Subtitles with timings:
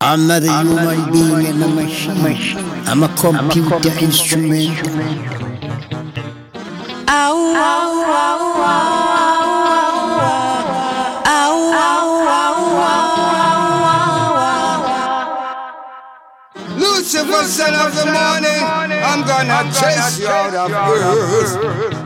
[0.00, 2.56] I'm not a human being and a machine.
[2.86, 4.78] I'm a computer instrument.
[16.76, 21.97] Lucifer, son of the morning, I'm gonna chase you out of earth.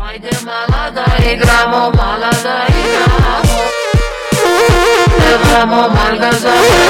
[0.00, 3.58] Haydi malada igramo, malada igramo
[5.18, 6.85] Igramo, malgaza igramo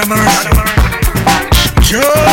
[0.00, 0.14] I'm a
[1.90, 2.27] God.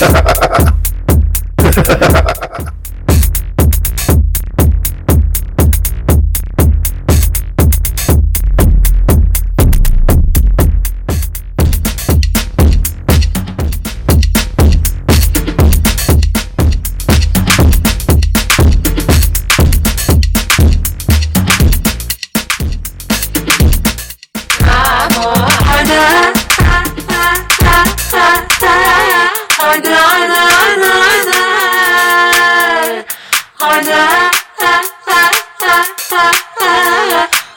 [0.00, 0.39] ha ha ha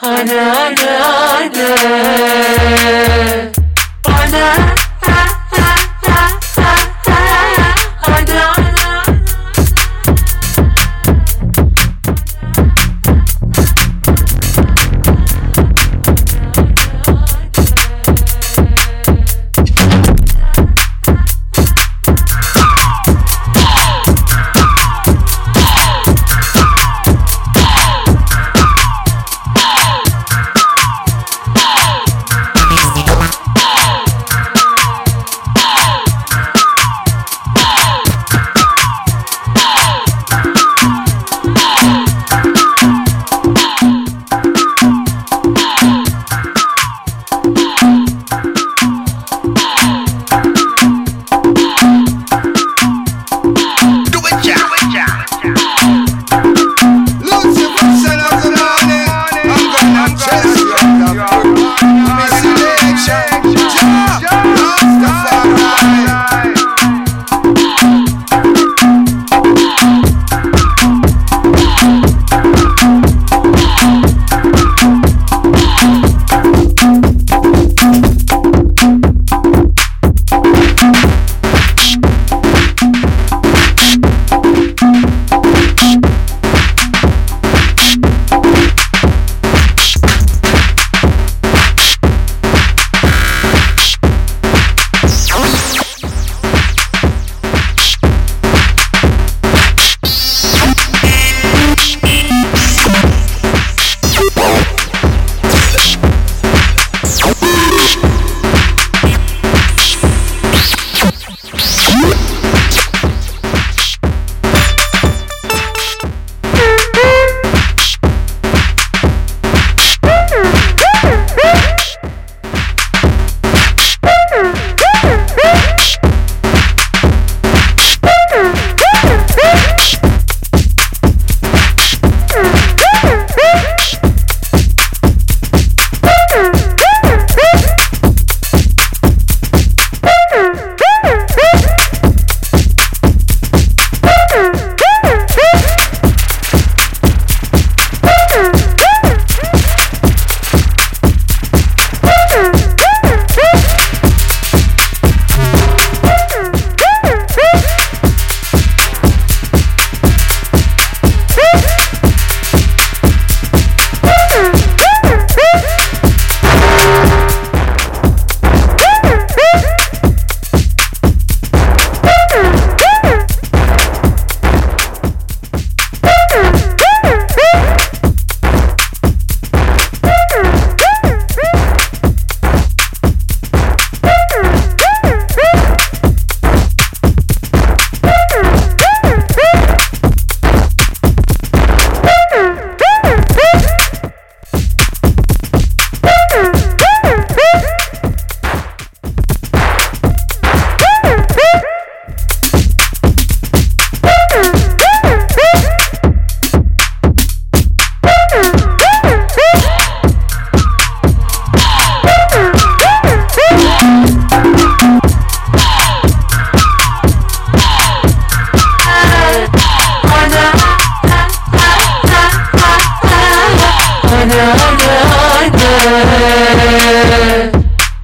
[0.02, 0.90] ana ana
[1.40, 1.68] ana.